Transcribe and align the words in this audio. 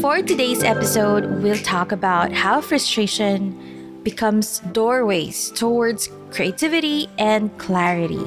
For 0.00 0.22
today's 0.22 0.62
episode, 0.62 1.42
we'll 1.42 1.58
talk 1.58 1.92
about 1.92 2.32
how 2.32 2.60
frustration 2.60 4.00
becomes 4.02 4.60
doorways 4.72 5.50
towards 5.50 6.08
creativity 6.30 7.08
and 7.18 7.56
clarity, 7.58 8.24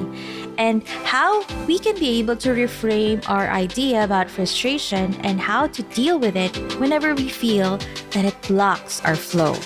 and 0.58 0.86
how 0.86 1.44
we 1.66 1.78
can 1.78 1.98
be 1.98 2.18
able 2.20 2.36
to 2.36 2.50
reframe 2.50 3.28
our 3.28 3.48
idea 3.50 4.04
about 4.04 4.30
frustration 4.30 5.14
and 5.22 5.40
how 5.40 5.66
to 5.68 5.82
deal 5.94 6.18
with 6.18 6.36
it 6.36 6.56
whenever 6.78 7.14
we 7.14 7.28
feel 7.28 7.78
that 8.10 8.24
it 8.24 8.40
blocks 8.42 9.00
our 9.04 9.16
flow. 9.16 9.56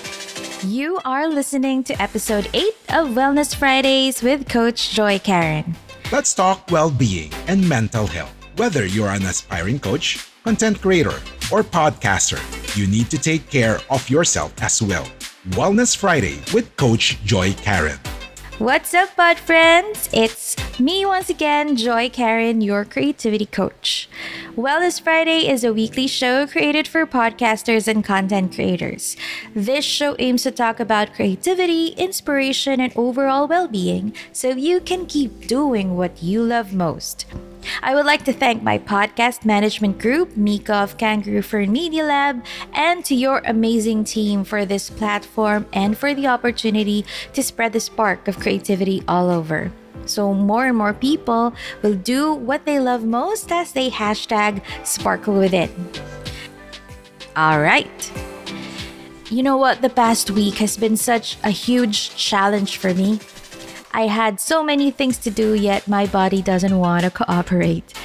You 0.65 0.99
are 1.05 1.27
listening 1.27 1.83
to 1.83 2.01
episode 2.01 2.49
8 2.53 2.63
of 2.89 3.09
Wellness 3.09 3.53
Fridays 3.53 4.23
with 4.23 4.49
Coach 4.49 4.91
Joy 4.91 5.19
Karen. 5.19 5.75
Let's 6.11 6.33
talk 6.33 6.71
well 6.71 6.89
being 6.89 7.31
and 7.47 7.67
mental 7.67 8.07
health. 8.07 8.33
Whether 8.55 8.87
you're 8.87 9.09
an 9.09 9.23
aspiring 9.23 9.79
coach, 9.79 10.25
content 10.43 10.81
creator, 10.81 11.13
or 11.51 11.63
podcaster, 11.63 12.39
you 12.75 12.87
need 12.87 13.09
to 13.09 13.17
take 13.17 13.49
care 13.49 13.79
of 13.89 14.09
yourself 14.09 14.53
as 14.61 14.81
well. 14.81 15.07
Wellness 15.51 15.95
Friday 15.95 16.39
with 16.53 16.75
Coach 16.77 17.21
Joy 17.23 17.53
Karen. 17.53 17.99
What's 18.59 18.95
up, 18.95 19.15
pod 19.15 19.37
friends? 19.37 20.09
It's 20.11 20.57
me 20.79 21.05
once 21.05 21.29
again, 21.29 21.75
Joy 21.75 22.09
Karen, 22.09 22.59
your 22.59 22.85
creativity 22.85 23.45
coach. 23.45 24.09
Wellness 24.55 24.99
Friday 24.99 25.47
is 25.47 25.63
a 25.63 25.71
weekly 25.71 26.07
show 26.07 26.47
created 26.47 26.87
for 26.87 27.05
podcasters 27.05 27.87
and 27.87 28.03
content 28.03 28.55
creators. 28.55 29.15
This 29.53 29.85
show 29.85 30.15
aims 30.17 30.41
to 30.41 30.51
talk 30.51 30.79
about 30.79 31.13
creativity, 31.13 31.89
inspiration, 31.89 32.81
and 32.81 32.91
overall 32.95 33.47
well 33.47 33.67
being 33.67 34.15
so 34.33 34.49
you 34.49 34.79
can 34.79 35.05
keep 35.05 35.45
doing 35.45 35.95
what 35.95 36.23
you 36.23 36.41
love 36.41 36.73
most. 36.73 37.27
I 37.81 37.95
would 37.95 38.05
like 38.05 38.25
to 38.25 38.33
thank 38.33 38.63
my 38.63 38.77
podcast 38.77 39.45
management 39.45 39.99
group, 39.99 40.35
Miko 40.35 40.73
of 40.73 40.97
Kangaroo 40.97 41.41
Fern 41.41 41.71
Media 41.71 42.03
Lab, 42.03 42.43
and 42.73 43.03
to 43.05 43.15
your 43.15 43.41
amazing 43.45 44.03
team 44.03 44.43
for 44.43 44.65
this 44.65 44.89
platform 44.89 45.65
and 45.73 45.97
for 45.97 46.13
the 46.13 46.27
opportunity 46.27 47.05
to 47.33 47.43
spread 47.43 47.73
the 47.73 47.79
spark 47.79 48.27
of 48.27 48.39
creativity 48.39 49.03
all 49.07 49.29
over. 49.29 49.71
So 50.05 50.33
more 50.33 50.65
and 50.67 50.77
more 50.77 50.93
people 50.93 51.53
will 51.81 51.95
do 51.95 52.33
what 52.33 52.65
they 52.65 52.79
love 52.79 53.03
most 53.03 53.51
as 53.51 53.73
they 53.73 53.89
hashtag 53.89 54.61
sparkle 54.85 55.35
with 55.35 55.53
it. 55.53 55.71
All 57.35 57.59
right. 57.61 58.11
You 59.29 59.43
know 59.43 59.57
what? 59.57 59.81
The 59.81 59.89
past 59.89 60.31
week 60.31 60.55
has 60.55 60.77
been 60.77 60.95
such 60.95 61.37
a 61.43 61.49
huge 61.49 62.15
challenge 62.15 62.77
for 62.77 62.93
me. 62.93 63.19
I 63.97 64.05
had 64.05 64.39
so 64.39 64.63
many 64.63 64.91
things 64.91 65.17
to 65.25 65.31
do, 65.31 65.55
yet 65.55 65.87
my 65.87 66.05
body 66.05 66.43
doesn't 66.43 66.77
want 66.77 67.03
to 67.05 67.09
cooperate. 67.09 67.97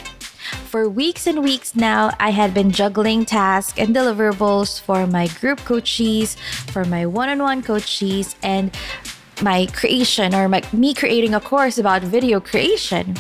For 0.73 0.89
weeks 0.89 1.27
and 1.27 1.45
weeks 1.45 1.77
now, 1.77 2.17
I 2.19 2.31
had 2.31 2.55
been 2.55 2.71
juggling 2.71 3.27
tasks 3.27 3.79
and 3.79 3.95
deliverables 3.95 4.81
for 4.81 5.07
my 5.07 5.27
group 5.27 5.61
coaches, 5.67 6.35
for 6.73 6.87
my 6.87 7.05
one 7.05 7.29
on 7.29 7.41
one 7.41 7.63
coaches, 7.63 8.37
and 8.43 8.75
my 9.43 9.67
creation 9.67 10.35
or 10.35 10.49
my, 10.49 10.63
me 10.73 10.95
creating 10.95 11.35
a 11.35 11.41
course 11.41 11.77
about 11.77 12.01
video 12.01 12.41
creation. 12.41 13.15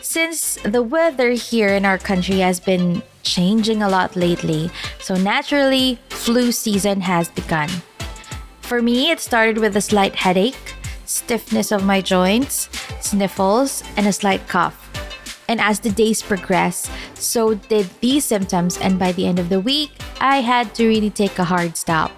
Since 0.00 0.54
the 0.64 0.82
weather 0.82 1.32
here 1.32 1.68
in 1.68 1.84
our 1.84 1.98
country 1.98 2.38
has 2.38 2.58
been 2.58 3.02
changing 3.22 3.82
a 3.82 3.88
lot 3.90 4.16
lately, 4.16 4.70
so 4.98 5.14
naturally, 5.14 5.98
flu 6.08 6.52
season 6.52 7.02
has 7.02 7.28
begun. 7.28 7.68
For 8.62 8.80
me, 8.80 9.10
it 9.10 9.20
started 9.20 9.58
with 9.58 9.76
a 9.76 9.82
slight 9.82 10.14
headache 10.14 10.72
stiffness 11.04 11.72
of 11.72 11.84
my 11.84 12.00
joints, 12.00 12.68
sniffles, 13.00 13.82
and 13.96 14.06
a 14.06 14.12
slight 14.12 14.46
cough. 14.48 14.78
And 15.48 15.60
as 15.60 15.80
the 15.80 15.90
days 15.90 16.22
progressed, 16.22 16.90
so 17.14 17.54
did 17.54 17.90
these 18.00 18.24
symptoms, 18.24 18.78
and 18.78 18.98
by 18.98 19.12
the 19.12 19.26
end 19.26 19.38
of 19.38 19.48
the 19.48 19.60
week, 19.60 19.90
I 20.20 20.40
had 20.40 20.74
to 20.76 20.86
really 20.86 21.10
take 21.10 21.38
a 21.38 21.44
hard 21.44 21.76
stop. 21.76 22.12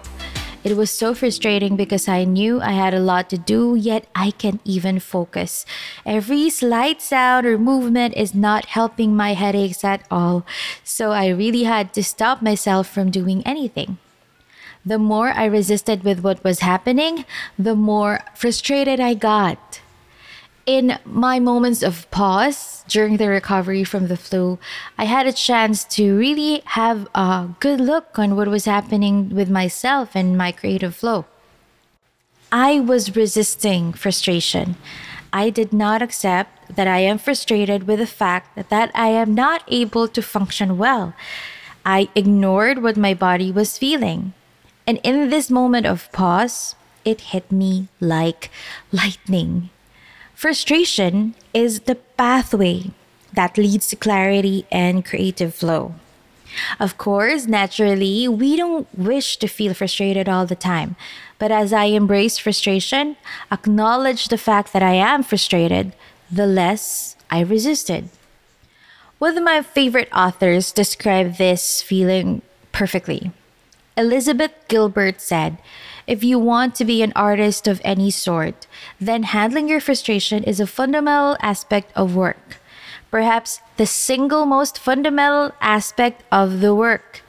It 0.63 0.75
was 0.75 0.89
so 0.89 1.13
frustrating 1.13 1.75
because 1.75 2.07
I 2.07 2.23
knew 2.23 2.59
I 2.59 2.71
had 2.71 2.95
a 2.95 2.99
lot 2.99 3.29
to 3.29 3.37
do, 3.37 3.75
yet 3.75 4.07
I 4.15 4.31
can't 4.31 4.61
even 4.65 4.99
focus. 4.99 5.63
Every 6.07 6.49
slight 6.49 7.03
sound 7.03 7.45
or 7.45 7.59
movement 7.59 8.15
is 8.17 8.33
not 8.33 8.65
helping 8.65 9.15
my 9.15 9.33
headaches 9.33 9.83
at 9.83 10.01
all, 10.09 10.43
so 10.83 11.11
I 11.11 11.27
really 11.27 11.63
had 11.65 11.93
to 11.93 12.03
stop 12.03 12.41
myself 12.41 12.89
from 12.89 13.11
doing 13.11 13.45
anything. 13.45 13.99
The 14.85 14.99
more 14.99 15.29
I 15.29 15.45
resisted 15.45 16.03
with 16.03 16.19
what 16.19 16.43
was 16.43 16.59
happening, 16.59 17.25
the 17.57 17.75
more 17.75 18.21
frustrated 18.35 18.99
I 18.99 19.15
got. 19.15 19.81
In 20.67 20.99
my 21.05 21.39
moments 21.39 21.81
of 21.81 22.09
pause 22.11 22.83
during 22.87 23.17
the 23.17 23.29
recovery 23.29 23.83
from 23.83 24.07
the 24.07 24.17
flu, 24.17 24.59
I 24.97 25.05
had 25.05 25.25
a 25.25 25.33
chance 25.33 25.83
to 25.95 26.15
really 26.15 26.61
have 26.65 27.07
a 27.15 27.49
good 27.59 27.79
look 27.79 28.19
on 28.19 28.35
what 28.35 28.47
was 28.47 28.65
happening 28.65 29.29
with 29.29 29.49
myself 29.49 30.15
and 30.15 30.37
my 30.37 30.51
creative 30.51 30.95
flow. 30.95 31.25
I 32.51 32.79
was 32.79 33.15
resisting 33.15 33.93
frustration. 33.93 34.75
I 35.33 35.49
did 35.49 35.73
not 35.73 36.01
accept 36.01 36.75
that 36.75 36.87
I 36.87 36.99
am 36.99 37.17
frustrated 37.17 37.87
with 37.87 37.99
the 37.99 38.07
fact 38.07 38.55
that, 38.55 38.69
that 38.69 38.91
I 38.93 39.07
am 39.09 39.33
not 39.33 39.63
able 39.67 40.07
to 40.07 40.21
function 40.21 40.77
well. 40.77 41.13
I 41.85 42.09
ignored 42.15 42.81
what 42.81 42.97
my 42.97 43.13
body 43.13 43.51
was 43.51 43.77
feeling. 43.77 44.33
And 44.87 44.99
in 45.03 45.29
this 45.29 45.49
moment 45.49 45.85
of 45.85 46.11
pause, 46.11 46.75
it 47.03 47.33
hit 47.33 47.51
me 47.51 47.87
like 47.99 48.49
lightning. 48.91 49.69
Frustration 50.33 51.35
is 51.53 51.81
the 51.81 51.95
pathway 51.95 52.91
that 53.33 53.57
leads 53.57 53.87
to 53.87 53.95
clarity 53.95 54.65
and 54.71 55.05
creative 55.05 55.53
flow. 55.53 55.95
Of 56.79 56.97
course, 56.97 57.47
naturally, 57.47 58.27
we 58.27 58.55
don't 58.55 58.87
wish 58.97 59.37
to 59.37 59.47
feel 59.47 59.73
frustrated 59.73 60.29
all 60.29 60.45
the 60.45 60.55
time. 60.55 60.95
But 61.37 61.51
as 61.51 61.73
I 61.73 61.85
embrace 61.85 62.37
frustration, 62.37 63.17
acknowledge 63.51 64.27
the 64.27 64.37
fact 64.37 64.71
that 64.73 64.83
I 64.83 64.93
am 64.93 65.23
frustrated, 65.23 65.93
the 66.31 66.47
less 66.47 67.15
I 67.29 67.41
resisted. 67.41 68.09
One 69.19 69.37
of 69.37 69.43
my 69.43 69.61
favorite 69.61 70.09
authors 70.15 70.71
described 70.71 71.37
this 71.37 71.81
feeling 71.81 72.41
perfectly. 72.71 73.31
Elizabeth 73.97 74.51
Gilbert 74.67 75.21
said, 75.21 75.57
If 76.05 76.23
you 76.23 76.37
want 76.37 76.75
to 76.75 76.85
be 76.85 77.01
an 77.01 77.13
artist 77.15 77.67
of 77.67 77.81
any 77.83 78.11
sort, 78.11 78.67
then 78.99 79.23
handling 79.23 79.69
your 79.69 79.79
frustration 79.79 80.43
is 80.43 80.59
a 80.59 80.67
fundamental 80.67 81.37
aspect 81.41 81.91
of 81.95 82.15
work. 82.15 82.59
Perhaps 83.09 83.61
the 83.77 83.85
single 83.85 84.45
most 84.45 84.77
fundamental 84.77 85.53
aspect 85.61 86.23
of 86.31 86.59
the 86.59 86.75
work. 86.75 87.21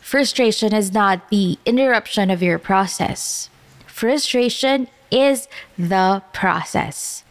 Frustration 0.00 0.74
is 0.74 0.92
not 0.92 1.30
the 1.30 1.58
interruption 1.64 2.30
of 2.30 2.42
your 2.42 2.58
process. 2.58 3.48
Frustration 3.86 4.88
is 5.10 5.48
the 5.78 6.22
process. 6.34 7.24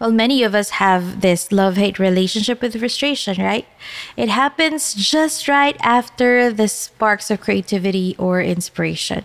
Well, 0.00 0.10
many 0.10 0.42
of 0.42 0.54
us 0.54 0.80
have 0.80 1.20
this 1.20 1.52
love 1.52 1.76
hate 1.76 1.98
relationship 1.98 2.62
with 2.62 2.78
frustration, 2.78 3.36
right? 3.36 3.66
It 4.16 4.30
happens 4.30 4.94
just 4.94 5.46
right 5.46 5.76
after 5.80 6.50
the 6.50 6.68
sparks 6.68 7.30
of 7.30 7.42
creativity 7.42 8.16
or 8.18 8.40
inspiration. 8.40 9.24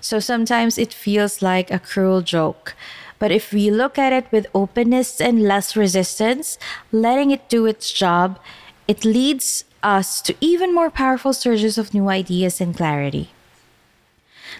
So 0.00 0.20
sometimes 0.20 0.78
it 0.78 0.94
feels 0.94 1.42
like 1.42 1.70
a 1.72 1.80
cruel 1.80 2.22
joke. 2.22 2.76
But 3.18 3.32
if 3.32 3.52
we 3.52 3.72
look 3.72 3.98
at 3.98 4.12
it 4.12 4.30
with 4.30 4.46
openness 4.54 5.20
and 5.20 5.42
less 5.42 5.74
resistance, 5.74 6.58
letting 6.92 7.32
it 7.32 7.48
do 7.48 7.66
its 7.66 7.90
job, 7.90 8.38
it 8.86 9.04
leads 9.04 9.64
us 9.82 10.22
to 10.22 10.36
even 10.40 10.72
more 10.72 10.90
powerful 10.90 11.32
surges 11.32 11.76
of 11.76 11.92
new 11.92 12.08
ideas 12.08 12.60
and 12.60 12.76
clarity. 12.76 13.30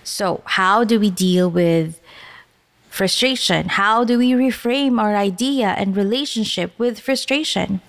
So, 0.03 0.43
how 0.59 0.83
do 0.83 0.99
we 0.99 1.11
deal 1.11 1.49
with 1.49 2.01
frustration? 2.95 3.69
How 3.71 4.05
do 4.05 4.19
we 4.19 4.33
reframe 4.33 5.01
our 5.03 5.17
idea 5.17 5.75
and 5.77 5.97
relationship 5.97 6.73
with 6.79 7.01
frustration? 7.01 7.81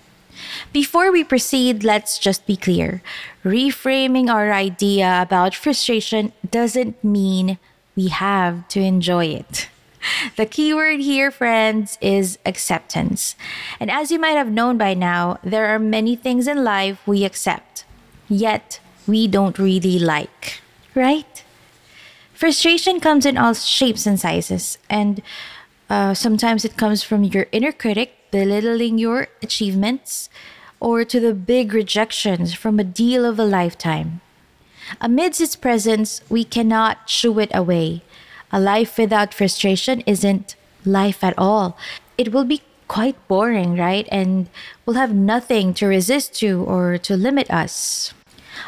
Before 0.72 1.10
we 1.10 1.24
proceed, 1.24 1.84
let's 1.84 2.18
just 2.18 2.44
be 2.46 2.56
clear. 2.56 3.00
Reframing 3.44 4.28
our 4.28 4.52
idea 4.52 5.22
about 5.22 5.54
frustration 5.54 6.32
doesn't 6.50 7.02
mean 7.02 7.58
we 7.94 8.08
have 8.08 8.68
to 8.68 8.80
enjoy 8.80 9.26
it. 9.26 9.68
The 10.36 10.46
key 10.46 10.74
word 10.74 11.00
here, 11.00 11.30
friends, 11.30 11.98
is 12.00 12.38
acceptance. 12.44 13.34
And 13.80 13.90
as 13.90 14.10
you 14.10 14.18
might 14.18 14.38
have 14.38 14.50
known 14.52 14.76
by 14.76 14.94
now, 14.94 15.38
there 15.42 15.66
are 15.66 15.78
many 15.78 16.14
things 16.14 16.46
in 16.46 16.62
life 16.62 17.00
we 17.06 17.24
accept. 17.24 17.84
yet 18.28 18.80
we 19.06 19.28
don't 19.28 19.58
really 19.58 19.98
like, 19.98 20.60
right? 20.94 21.44
Frustration 22.36 23.00
comes 23.00 23.24
in 23.24 23.38
all 23.38 23.54
shapes 23.54 24.04
and 24.04 24.20
sizes, 24.20 24.76
and 24.90 25.22
uh, 25.88 26.12
sometimes 26.12 26.66
it 26.66 26.76
comes 26.76 27.02
from 27.02 27.24
your 27.24 27.46
inner 27.50 27.72
critic 27.72 28.12
belittling 28.30 28.98
your 28.98 29.28
achievements 29.42 30.28
or 30.78 31.02
to 31.02 31.18
the 31.18 31.32
big 31.32 31.72
rejections 31.72 32.52
from 32.52 32.78
a 32.78 32.84
deal 32.84 33.24
of 33.24 33.38
a 33.38 33.44
lifetime. 33.46 34.20
Amidst 35.00 35.40
its 35.40 35.56
presence, 35.56 36.20
we 36.28 36.44
cannot 36.44 37.08
shoo 37.08 37.38
it 37.38 37.50
away. 37.54 38.02
A 38.52 38.60
life 38.60 38.98
without 38.98 39.32
frustration 39.32 40.02
isn't 40.04 40.56
life 40.84 41.24
at 41.24 41.38
all. 41.38 41.78
It 42.18 42.34
will 42.34 42.44
be 42.44 42.60
quite 42.86 43.16
boring, 43.28 43.78
right? 43.78 44.06
And 44.12 44.50
we'll 44.84 45.00
have 45.00 45.14
nothing 45.14 45.72
to 45.80 45.86
resist 45.86 46.34
to 46.40 46.62
or 46.64 46.98
to 46.98 47.16
limit 47.16 47.50
us. 47.50 48.12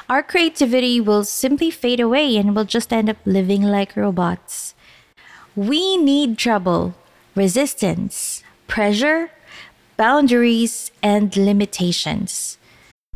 Our 0.08 0.22
creativity 0.22 1.00
will 1.00 1.24
simply 1.24 1.70
fade 1.70 2.00
away 2.00 2.36
and 2.36 2.54
we'll 2.54 2.64
just 2.64 2.92
end 2.92 3.10
up 3.10 3.16
living 3.24 3.62
like 3.62 3.96
robots. 3.96 4.74
We 5.56 5.96
need 5.96 6.38
trouble, 6.38 6.94
resistance, 7.34 8.42
pressure, 8.66 9.30
boundaries, 9.96 10.92
and 11.02 11.36
limitations. 11.36 12.58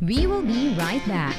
We 0.01 0.27
will 0.27 0.43
be 0.43 0.75
right 0.75 1.07
back. 1.07 1.37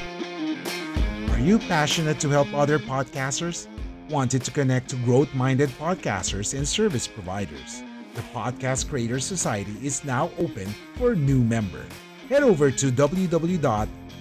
Are 1.32 1.40
you 1.40 1.60
passionate 1.60 2.20
to 2.22 2.30
help 2.30 2.54
other 2.54 2.80
podcasters? 2.80 3.68
Wanted 4.10 4.44
to 4.46 4.52
connect 4.52 4.90
to 4.92 4.96
growth 4.98 5.34
minded 5.34 5.70
podcasters 5.72 6.54
and 6.58 6.68
service 6.68 7.08
providers? 7.08 7.84
The 8.16 8.22
Podcast 8.34 8.90
Creators 8.90 9.26
Society 9.26 9.76
is 9.82 10.06
now 10.06 10.30
open 10.38 10.68
for 10.96 11.16
new 11.16 11.44
member. 11.44 11.84
Head 12.30 12.44
over 12.44 12.70
to 12.72 12.92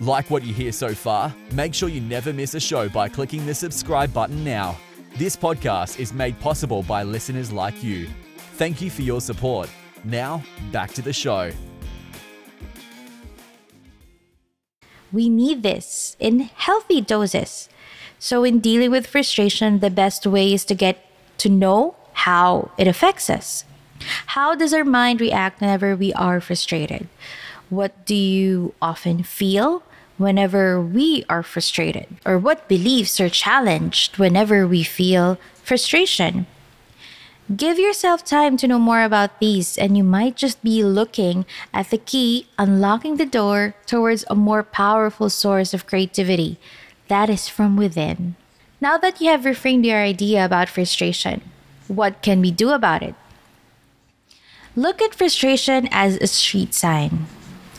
Like 0.00 0.28
what 0.28 0.44
you 0.44 0.52
hear 0.52 0.72
so 0.72 0.94
far? 0.94 1.34
Make 1.52 1.72
sure 1.72 1.88
you 1.88 2.02
never 2.02 2.32
miss 2.32 2.54
a 2.54 2.60
show 2.60 2.88
by 2.88 3.08
clicking 3.08 3.46
the 3.46 3.54
subscribe 3.54 4.12
button 4.12 4.44
now. 4.44 4.76
This 5.16 5.34
podcast 5.34 5.98
is 5.98 6.12
made 6.12 6.38
possible 6.38 6.82
by 6.82 7.02
listeners 7.02 7.50
like 7.50 7.82
you. 7.82 8.06
Thank 8.54 8.82
you 8.82 8.90
for 8.90 9.02
your 9.02 9.22
support. 9.22 9.70
Now, 10.04 10.42
back 10.70 10.92
to 10.94 11.02
the 11.02 11.14
show. 11.14 11.50
We 15.10 15.30
need 15.30 15.62
this 15.62 16.16
in 16.20 16.40
healthy 16.40 17.00
doses. 17.00 17.70
So, 18.18 18.44
in 18.44 18.60
dealing 18.60 18.90
with 18.90 19.06
frustration, 19.06 19.80
the 19.80 19.90
best 19.90 20.26
way 20.26 20.52
is 20.52 20.64
to 20.66 20.74
get 20.74 21.04
to 21.38 21.48
know 21.48 21.96
how 22.12 22.70
it 22.76 22.86
affects 22.86 23.30
us. 23.30 23.64
How 24.26 24.54
does 24.54 24.74
our 24.74 24.84
mind 24.84 25.20
react 25.20 25.60
whenever 25.60 25.96
we 25.96 26.12
are 26.14 26.40
frustrated? 26.40 27.08
What 27.68 28.06
do 28.06 28.14
you 28.14 28.74
often 28.80 29.22
feel 29.22 29.82
whenever 30.18 30.80
we 30.80 31.24
are 31.28 31.42
frustrated? 31.42 32.06
Or 32.24 32.38
what 32.38 32.68
beliefs 32.68 33.20
are 33.20 33.28
challenged 33.28 34.18
whenever 34.18 34.66
we 34.66 34.82
feel 34.82 35.38
frustration? 35.62 36.46
Give 37.54 37.78
yourself 37.78 38.24
time 38.24 38.56
to 38.56 38.66
know 38.66 38.78
more 38.78 39.02
about 39.02 39.38
these, 39.38 39.78
and 39.78 39.96
you 39.96 40.02
might 40.02 40.34
just 40.34 40.62
be 40.64 40.82
looking 40.82 41.46
at 41.72 41.90
the 41.90 41.98
key 41.98 42.48
unlocking 42.58 43.16
the 43.16 43.26
door 43.26 43.74
towards 43.86 44.24
a 44.28 44.34
more 44.34 44.64
powerful 44.64 45.30
source 45.30 45.72
of 45.72 45.86
creativity 45.86 46.58
that 47.06 47.30
is 47.30 47.46
from 47.46 47.76
within. 47.76 48.34
Now 48.80 48.98
that 48.98 49.20
you 49.20 49.30
have 49.30 49.42
reframed 49.42 49.86
your 49.86 50.02
idea 50.02 50.44
about 50.44 50.68
frustration, 50.68 51.40
what 51.86 52.20
can 52.20 52.40
we 52.40 52.50
do 52.50 52.70
about 52.70 53.02
it? 53.02 53.14
Look 54.74 55.00
at 55.00 55.14
frustration 55.14 55.88
as 55.92 56.16
a 56.16 56.26
street 56.26 56.74
sign. 56.74 57.26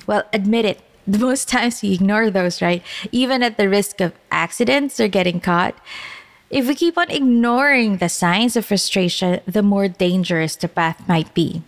Well, 0.07 0.23
admit 0.33 0.65
it, 0.65 0.81
the 1.07 1.19
most 1.19 1.47
times 1.47 1.81
we 1.81 1.93
ignore 1.93 2.31
those, 2.31 2.61
right? 2.61 2.81
Even 3.11 3.43
at 3.43 3.57
the 3.57 3.69
risk 3.69 4.01
of 4.01 4.13
accidents 4.31 4.99
or 4.99 5.07
getting 5.07 5.39
caught. 5.39 5.75
If 6.49 6.67
we 6.67 6.75
keep 6.75 6.97
on 6.97 7.11
ignoring 7.11 7.97
the 7.97 8.07
signs 8.07 8.55
of 8.55 8.65
frustration, 8.65 9.41
the 9.45 9.61
more 9.61 9.89
dangerous 9.89 10.55
the 10.55 10.69
path 10.69 11.05
might 11.07 11.33
be. 11.33 11.61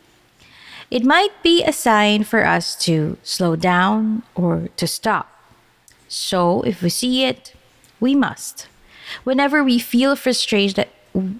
It 0.89 1.03
might 1.03 1.43
be 1.43 1.63
a 1.63 1.73
sign 1.73 2.23
for 2.23 2.45
us 2.45 2.75
to 2.85 3.17
slow 3.21 3.55
down 3.55 4.23
or 4.35 4.69
to 4.77 4.87
stop. 4.87 5.29
So, 6.07 6.63
if 6.63 6.81
we 6.81 6.89
see 6.89 7.25
it, 7.25 7.53
we 7.99 8.15
must. 8.15 8.67
Whenever 9.23 9.63
we 9.63 9.77
feel 9.77 10.15
frustrated, 10.15 10.87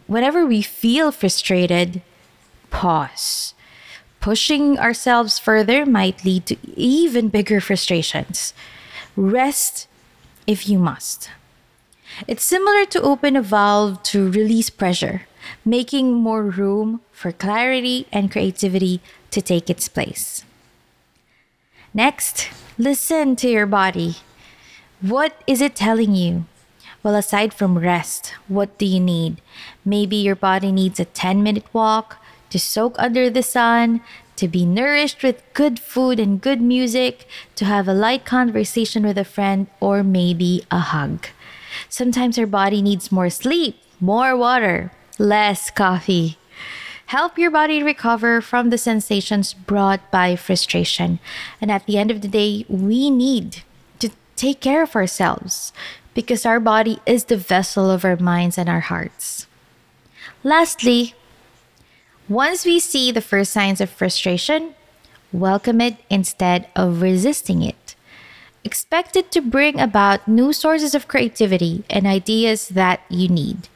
whenever 0.05 0.45
we 0.45 0.61
feel 0.61 1.11
frustrated, 1.11 2.01
pause. 2.69 3.55
Pushing 4.19 4.77
ourselves 4.77 5.39
further 5.39 5.85
might 5.85 6.25
lead 6.25 6.45
to 6.47 6.57
even 6.75 7.29
bigger 7.29 7.61
frustrations. 7.61 8.53
Rest 9.15 9.87
if 10.45 10.67
you 10.67 10.77
must. 10.77 11.29
It's 12.27 12.43
similar 12.43 12.85
to 12.85 13.01
open 13.01 13.35
a 13.35 13.41
valve 13.41 14.03
to 14.11 14.29
release 14.31 14.69
pressure, 14.69 15.23
making 15.63 16.13
more 16.13 16.43
room 16.43 17.01
for 17.11 17.31
clarity 17.31 18.07
and 18.11 18.31
creativity 18.31 18.99
to 19.31 19.41
take 19.41 19.69
its 19.69 19.87
place. 19.87 20.43
Next, 21.93 22.49
listen 22.77 23.35
to 23.37 23.49
your 23.49 23.65
body. 23.65 24.17
What 25.01 25.41
is 25.47 25.61
it 25.61 25.75
telling 25.75 26.13
you? 26.13 26.45
Well, 27.01 27.15
aside 27.15 27.53
from 27.53 27.77
rest, 27.77 28.33
what 28.49 28.77
do 28.77 28.85
you 28.85 28.99
need? 28.99 29.41
Maybe 29.85 30.17
your 30.17 30.35
body 30.35 30.71
needs 30.71 30.99
a 30.99 31.05
10 31.05 31.41
minute 31.41 31.65
walk, 31.71 32.17
to 32.49 32.59
soak 32.59 32.95
under 32.97 33.29
the 33.29 33.43
sun, 33.43 34.01
to 34.35 34.47
be 34.47 34.65
nourished 34.65 35.21
with 35.21 35.43
good 35.53 35.79
food 35.79 36.19
and 36.19 36.41
good 36.41 36.61
music, 36.61 37.27
to 37.55 37.65
have 37.65 37.87
a 37.87 37.93
light 37.93 38.25
conversation 38.25 39.05
with 39.05 39.17
a 39.17 39.25
friend, 39.25 39.67
or 39.79 40.03
maybe 40.03 40.63
a 40.71 40.79
hug. 40.79 41.27
Sometimes 41.89 42.37
our 42.37 42.47
body 42.47 42.81
needs 42.81 43.11
more 43.11 43.29
sleep, 43.29 43.77
more 43.99 44.35
water, 44.35 44.91
less 45.17 45.69
coffee. 45.69 46.37
Help 47.07 47.37
your 47.37 47.51
body 47.51 47.81
recover 47.81 48.39
from 48.39 48.69
the 48.69 48.77
sensations 48.77 49.53
brought 49.53 50.11
by 50.11 50.35
frustration. 50.35 51.19
And 51.59 51.71
at 51.71 51.85
the 51.85 51.97
end 51.97 52.11
of 52.11 52.21
the 52.21 52.27
day, 52.27 52.65
we 52.69 53.09
need 53.09 53.63
to 53.99 54.11
take 54.35 54.61
care 54.61 54.83
of 54.83 54.95
ourselves 54.95 55.73
because 56.13 56.45
our 56.45 56.59
body 56.59 56.99
is 57.05 57.25
the 57.25 57.37
vessel 57.37 57.89
of 57.89 58.05
our 58.05 58.15
minds 58.15 58.57
and 58.57 58.69
our 58.69 58.81
hearts. 58.81 59.47
Lastly, 60.43 61.15
once 62.29 62.63
we 62.63 62.79
see 62.79 63.11
the 63.11 63.21
first 63.21 63.51
signs 63.51 63.81
of 63.81 63.89
frustration, 63.89 64.75
welcome 65.33 65.81
it 65.81 65.97
instead 66.09 66.67
of 66.75 67.01
resisting 67.01 67.63
it. 67.63 67.95
Expect 68.63 69.15
it 69.15 69.31
to 69.31 69.41
bring 69.41 69.79
about 69.79 70.27
new 70.27 70.53
sources 70.53 70.93
of 70.93 71.07
creativity 71.07 71.83
and 71.89 72.05
ideas 72.05 72.69
that 72.69 73.01
you 73.09 73.27
need. 73.27 73.67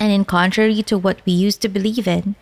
And 0.00 0.10
in 0.10 0.24
contrary 0.24 0.82
to 0.82 0.98
what 0.98 1.20
we 1.24 1.32
used 1.32 1.60
to 1.62 1.68
believe 1.68 2.08
in, 2.08 2.34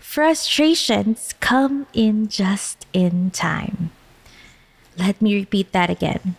frustrations 0.00 1.34
come 1.40 1.86
in 1.92 2.28
just 2.28 2.86
in 2.92 3.30
time. 3.30 3.90
Let 4.96 5.20
me 5.20 5.34
repeat 5.34 5.72
that 5.72 5.90
again. 5.90 6.36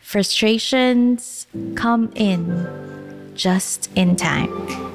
Frustrations 0.00 1.46
come 1.74 2.12
in 2.14 3.32
just 3.34 3.90
in 3.94 4.14
time. 4.14 4.85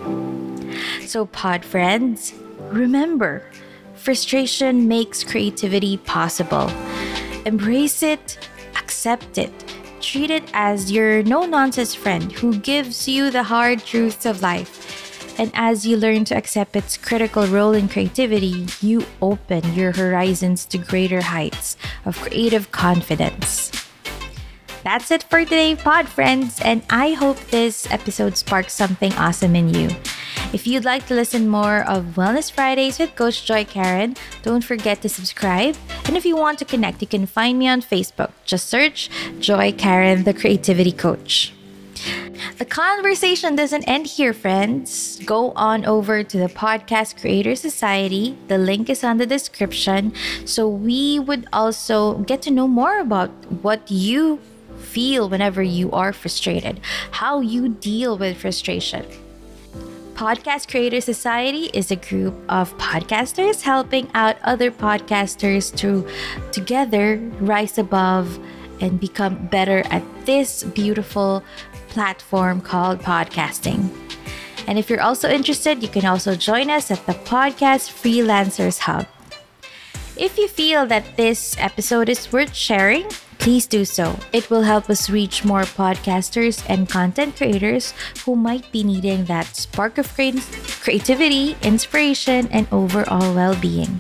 So, 1.06 1.26
pod 1.26 1.66
friends, 1.66 2.34
remember 2.70 3.44
frustration 3.96 4.88
makes 4.88 5.24
creativity 5.24 5.98
possible. 5.98 6.72
Embrace 7.46 8.04
it, 8.04 8.38
accept 8.76 9.38
it, 9.38 9.52
treat 10.00 10.30
it 10.30 10.44
as 10.54 10.92
your 10.92 11.24
no 11.24 11.46
nonsense 11.46 11.94
friend 11.94 12.32
who 12.32 12.56
gives 12.58 13.08
you 13.08 13.30
the 13.30 13.44
hard 13.44 13.84
truths 13.84 14.26
of 14.26 14.42
life. 14.42 15.40
And 15.40 15.52
as 15.54 15.86
you 15.88 15.98
learn 15.98 16.26
to 16.26 16.36
accept 16.36 16.76
its 16.76 16.98
critical 16.98 17.48
role 17.48 17.74
in 17.74 17.90
creativity, 17.90 18.68
you 18.82 19.06
open 19.22 19.74
your 19.74 19.92
horizons 19.92 20.66
to 20.68 20.78
greater 20.78 21.22
heights 21.22 21.78
of 22.06 22.20
creative 22.20 22.72
confidence. 22.72 23.72
That's 24.84 25.12
it 25.12 25.24
for 25.24 25.44
today, 25.44 25.76
pod 25.76 26.08
friends, 26.08 26.60
and 26.62 26.82
I 26.90 27.14
hope 27.14 27.38
this 27.48 27.90
episode 27.92 28.36
sparks 28.36 28.74
something 28.74 29.14
awesome 29.14 29.56
in 29.56 29.74
you. 29.74 29.90
If 30.54 30.68
you'd 30.68 30.84
like 30.84 31.08
to 31.08 31.14
listen 31.14 31.48
more 31.48 31.88
of 31.88 32.16
Wellness 32.20 32.52
Fridays 32.52 33.00
with 33.00 33.16
Coach 33.16 33.46
Joy 33.46 33.64
Karen, 33.64 34.18
don't 34.44 34.62
forget 34.62 35.02
to 35.02 35.08
subscribe. 35.08 35.78
And 36.06 36.18
if 36.18 36.26
you 36.26 36.36
want 36.36 36.60
to 36.60 36.66
connect, 36.66 37.00
you 37.00 37.08
can 37.08 37.26
find 37.26 37.58
me 37.58 37.70
on 37.70 37.82
Facebook. 37.82 38.32
Just 38.44 38.68
search 38.68 39.10
Joy 39.40 39.72
Karen, 39.72 40.26
the 40.26 40.34
Creativity 40.34 40.92
Coach. 40.92 41.54
The 42.58 42.66
conversation 42.66 43.56
doesn't 43.56 43.88
end 43.88 44.08
here, 44.08 44.34
friends. 44.34 45.22
Go 45.24 45.52
on 45.52 45.86
over 45.86 46.22
to 46.22 46.38
the 46.38 46.50
Podcast 46.50 47.22
Creator 47.22 47.56
Society. 47.56 48.36
The 48.50 48.58
link 48.58 48.90
is 48.90 49.06
on 49.06 49.20
the 49.20 49.26
description. 49.26 50.12
So 50.44 50.68
we 50.68 51.18
would 51.18 51.48
also 51.54 52.18
get 52.28 52.42
to 52.42 52.52
know 52.52 52.68
more 52.68 53.00
about 53.00 53.30
what 53.64 53.90
you 53.90 54.42
feel 54.80 55.30
whenever 55.30 55.64
you 55.64 55.90
are 55.92 56.12
frustrated, 56.12 56.82
how 57.12 57.40
you 57.40 57.70
deal 57.70 58.18
with 58.18 58.36
frustration. 58.36 59.06
Podcast 60.22 60.70
Creator 60.70 61.02
Society 61.02 61.72
is 61.74 61.90
a 61.90 61.96
group 61.96 62.36
of 62.48 62.78
podcasters 62.78 63.64
helping 63.64 64.08
out 64.14 64.36
other 64.44 64.70
podcasters 64.70 65.76
to 65.78 66.08
together 66.52 67.18
rise 67.40 67.80
above 67.80 68.38
and 68.82 69.00
become 69.00 69.48
better 69.48 69.80
at 69.90 70.04
this 70.28 70.62
beautiful 70.62 71.44
platform 71.88 72.62
called 72.62 73.00
podcasting. 73.00 73.90
And 74.68 74.78
if 74.78 74.92
you're 74.92 75.02
also 75.02 75.28
interested, 75.28 75.82
you 75.82 75.90
can 75.90 76.06
also 76.06 76.36
join 76.36 76.70
us 76.70 76.92
at 76.92 77.04
the 77.08 77.14
Podcast 77.14 77.90
Freelancers 77.90 78.78
Hub. 78.78 79.08
If 80.18 80.38
you 80.38 80.48
feel 80.48 80.86
that 80.86 81.18
this 81.18 81.56
episode 81.58 82.10
is 82.10 82.32
worth 82.32 82.54
sharing, 82.54 83.10
please 83.42 83.66
do 83.66 83.84
so. 83.84 84.16
It 84.32 84.50
will 84.50 84.62
help 84.62 84.90
us 84.90 85.10
reach 85.10 85.44
more 85.44 85.66
podcasters 85.66 86.64
and 86.70 86.88
content 86.88 87.36
creators 87.36 87.94
who 88.24 88.38
might 88.38 88.72
be 88.72 88.84
needing 88.86 89.26
that 89.26 89.48
spark 89.58 89.98
of 89.98 90.14
creativity, 90.14 91.58
inspiration, 91.64 92.48
and 92.54 92.68
overall 92.72 93.34
well 93.34 93.58
being. 93.58 94.00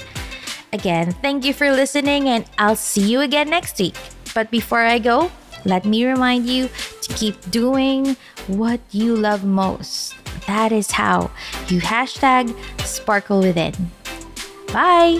Again, 0.72 1.12
thank 1.26 1.44
you 1.44 1.54
for 1.54 1.74
listening, 1.74 2.30
and 2.30 2.46
I'll 2.58 2.78
see 2.78 3.02
you 3.02 3.20
again 3.20 3.50
next 3.50 3.78
week. 3.80 3.98
But 4.34 4.52
before 4.52 4.86
I 4.86 5.00
go, 5.00 5.32
let 5.66 5.84
me 5.84 6.06
remind 6.06 6.48
you 6.48 6.70
to 7.02 7.14
keep 7.16 7.36
doing 7.52 8.16
what 8.48 8.80
you 8.92 9.18
love 9.18 9.44
most. 9.44 10.16
That 10.48 10.72
is 10.72 10.92
how 10.92 11.32
you 11.68 11.82
hashtag 11.82 12.54
sparkle 12.86 13.42
within. 13.42 13.74
Bye! 14.72 15.20